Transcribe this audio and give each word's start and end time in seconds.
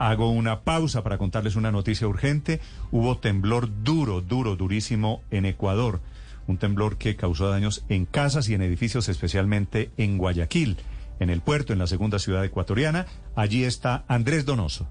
Hago 0.00 0.30
una 0.30 0.62
pausa 0.62 1.02
para 1.02 1.18
contarles 1.18 1.56
una 1.56 1.70
noticia 1.70 2.08
urgente. 2.08 2.58
Hubo 2.90 3.18
temblor 3.18 3.68
duro, 3.84 4.22
duro, 4.22 4.56
durísimo 4.56 5.20
en 5.30 5.44
Ecuador. 5.44 6.00
Un 6.46 6.56
temblor 6.56 6.96
que 6.96 7.16
causó 7.16 7.50
daños 7.50 7.84
en 7.90 8.06
casas 8.06 8.48
y 8.48 8.54
en 8.54 8.62
edificios, 8.62 9.10
especialmente 9.10 9.90
en 9.98 10.16
Guayaquil, 10.16 10.78
en 11.18 11.28
el 11.28 11.42
puerto, 11.42 11.74
en 11.74 11.78
la 11.78 11.86
segunda 11.86 12.18
ciudad 12.18 12.42
ecuatoriana. 12.46 13.04
Allí 13.36 13.64
está 13.64 14.06
Andrés 14.08 14.46
Donoso. 14.46 14.88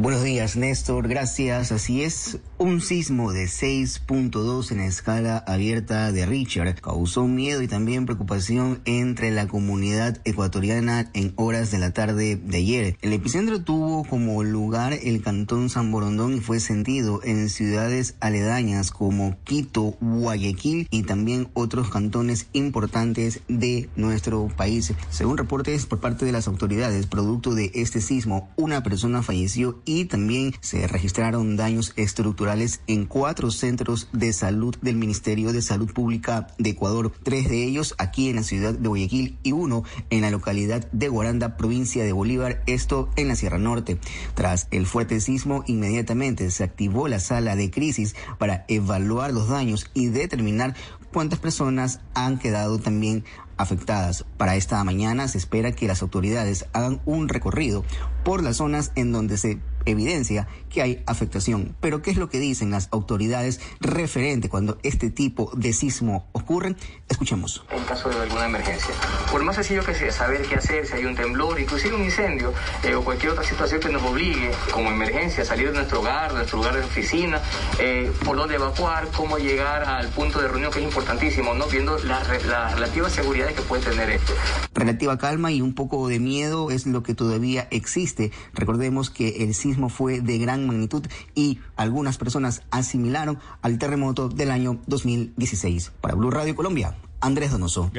Buenos 0.00 0.22
días, 0.22 0.54
Néstor. 0.54 1.08
Gracias. 1.08 1.72
Así 1.72 2.04
es, 2.04 2.38
un 2.56 2.80
sismo 2.80 3.32
de 3.32 3.46
6.2 3.46 4.70
en 4.70 4.78
escala 4.78 5.38
abierta 5.38 6.12
de 6.12 6.24
Richard 6.24 6.80
causó 6.80 7.26
miedo 7.26 7.62
y 7.62 7.66
también 7.66 8.06
preocupación 8.06 8.80
entre 8.84 9.32
la 9.32 9.48
comunidad 9.48 10.20
ecuatoriana 10.24 11.10
en 11.14 11.32
horas 11.34 11.72
de 11.72 11.78
la 11.78 11.90
tarde 11.90 12.36
de 12.36 12.58
ayer. 12.58 12.96
El 13.02 13.12
epicentro 13.12 13.64
tuvo 13.64 13.87
como 14.04 14.42
lugar 14.44 14.92
el 14.92 15.22
cantón 15.22 15.70
San 15.70 15.90
Borondón 15.90 16.34
y 16.34 16.40
fue 16.40 16.60
sentido 16.60 17.20
en 17.24 17.48
ciudades 17.48 18.16
aledañas 18.20 18.90
como 18.90 19.36
Quito, 19.44 19.96
Guayaquil 20.00 20.86
y 20.90 21.02
también 21.02 21.48
otros 21.54 21.90
cantones 21.90 22.46
importantes 22.52 23.40
de 23.48 23.88
nuestro 23.96 24.48
país. 24.48 24.92
Según 25.10 25.38
reportes 25.38 25.86
por 25.86 26.00
parte 26.00 26.24
de 26.24 26.32
las 26.32 26.48
autoridades, 26.48 27.06
producto 27.06 27.54
de 27.54 27.70
este 27.74 28.00
sismo, 28.00 28.50
una 28.56 28.82
persona 28.82 29.22
falleció 29.22 29.80
y 29.84 30.04
también 30.04 30.54
se 30.60 30.86
registraron 30.86 31.56
daños 31.56 31.92
estructurales 31.96 32.80
en 32.86 33.06
cuatro 33.06 33.50
centros 33.50 34.08
de 34.12 34.32
salud 34.32 34.76
del 34.82 34.96
Ministerio 34.96 35.52
de 35.52 35.62
Salud 35.62 35.92
Pública 35.92 36.48
de 36.58 36.70
Ecuador, 36.70 37.12
tres 37.22 37.48
de 37.48 37.64
ellos 37.64 37.94
aquí 37.98 38.28
en 38.28 38.36
la 38.36 38.42
ciudad 38.42 38.74
de 38.74 38.88
Guayaquil 38.88 39.38
y 39.42 39.52
uno 39.52 39.84
en 40.10 40.22
la 40.22 40.30
localidad 40.30 40.90
de 40.92 41.08
Guaranda, 41.08 41.56
provincia 41.56 42.04
de 42.04 42.12
Bolívar, 42.12 42.62
esto 42.66 43.08
en 43.16 43.28
la 43.28 43.36
Sierra 43.36 43.58
Norte. 43.58 43.87
Tras 44.34 44.68
el 44.70 44.86
fuerte 44.86 45.20
sismo, 45.20 45.64
inmediatamente 45.66 46.50
se 46.50 46.64
activó 46.64 47.08
la 47.08 47.20
sala 47.20 47.56
de 47.56 47.70
crisis 47.70 48.14
para 48.38 48.64
evaluar 48.68 49.32
los 49.32 49.48
daños 49.48 49.90
y 49.94 50.08
determinar 50.08 50.74
cuántas 51.12 51.38
personas 51.38 52.00
han 52.14 52.38
quedado 52.38 52.78
también 52.78 53.24
afectadas. 53.56 54.24
Para 54.36 54.56
esta 54.56 54.82
mañana 54.84 55.28
se 55.28 55.38
espera 55.38 55.72
que 55.72 55.86
las 55.86 56.02
autoridades 56.02 56.66
hagan 56.72 57.00
un 57.04 57.28
recorrido 57.28 57.84
por 58.24 58.42
las 58.42 58.58
zonas 58.58 58.92
en 58.94 59.12
donde 59.12 59.36
se 59.36 59.58
evidencia 59.90 60.48
que 60.70 60.82
hay 60.82 61.02
afectación. 61.06 61.74
Pero 61.80 62.02
¿qué 62.02 62.10
es 62.10 62.16
lo 62.16 62.28
que 62.28 62.38
dicen 62.38 62.70
las 62.70 62.88
autoridades 62.92 63.60
referente 63.80 64.48
cuando 64.48 64.78
este 64.82 65.10
tipo 65.10 65.50
de 65.54 65.72
sismo 65.72 66.28
ocurre? 66.32 66.76
Escuchemos. 67.08 67.64
En 67.70 67.84
caso 67.84 68.08
de 68.08 68.16
alguna 68.16 68.46
emergencia. 68.46 68.94
Por 69.30 69.42
más 69.42 69.56
sencillo 69.56 69.84
que 69.84 69.94
sea 69.94 70.12
saber 70.12 70.42
qué 70.42 70.56
hacer, 70.56 70.86
si 70.86 70.94
hay 70.94 71.04
un 71.04 71.14
temblor, 71.14 71.58
inclusive 71.60 71.94
un 71.94 72.04
incendio 72.04 72.52
eh, 72.82 72.94
o 72.94 73.04
cualquier 73.04 73.32
otra 73.32 73.44
situación 73.44 73.80
que 73.80 73.88
nos 73.88 74.02
obligue 74.02 74.50
como 74.72 74.90
emergencia 74.90 75.42
a 75.42 75.46
salir 75.46 75.68
de 75.68 75.74
nuestro 75.74 76.00
hogar, 76.00 76.30
de 76.30 76.38
nuestro 76.38 76.58
lugar 76.58 76.74
de 76.74 76.84
oficina, 76.84 77.40
eh, 77.78 78.12
por 78.24 78.36
dónde 78.36 78.56
evacuar, 78.56 79.08
cómo 79.16 79.38
llegar 79.38 79.84
al 79.84 80.08
punto 80.08 80.40
de 80.40 80.48
reunión 80.48 80.72
que 80.72 80.80
es 80.80 80.84
importantísimo, 80.84 81.54
¿no? 81.54 81.66
Viendo 81.66 81.98
la, 81.98 82.22
la 82.46 82.74
relativa 82.74 83.08
seguridad 83.08 83.48
que 83.54 83.62
puede 83.62 83.82
tener 83.82 84.10
esto. 84.10 84.32
Relativa 84.74 85.18
calma 85.18 85.52
y 85.52 85.60
un 85.60 85.74
poco 85.74 86.08
de 86.08 86.18
miedo 86.18 86.70
es 86.70 86.86
lo 86.86 87.02
que 87.02 87.14
todavía 87.14 87.68
existe. 87.70 88.32
Recordemos 88.54 89.10
que 89.10 89.44
el 89.44 89.54
sismo 89.54 89.77
fue 89.88 90.20
de 90.20 90.38
gran 90.38 90.66
magnitud 90.66 91.06
y 91.36 91.60
algunas 91.76 92.18
personas 92.18 92.62
asimilaron 92.72 93.38
al 93.62 93.78
terremoto 93.78 94.28
del 94.28 94.50
año 94.50 94.80
2016. 94.88 95.92
Para 96.00 96.16
Blue 96.16 96.32
Radio 96.32 96.56
Colombia, 96.56 96.96
Andrés 97.20 97.52
Donoso. 97.52 97.90